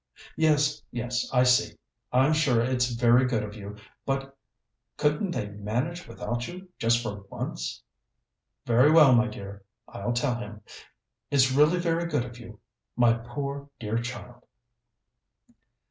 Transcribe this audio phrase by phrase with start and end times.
[0.35, 1.75] Yes, yes, I see.
[2.11, 4.35] I'm sure it's very good of you, but
[4.97, 7.83] couldn't they manage without you just for once?...
[8.65, 10.61] Very well, my dear, I'll tell him....
[11.29, 12.59] It's really very good of you,
[12.95, 14.41] my poor dear child...."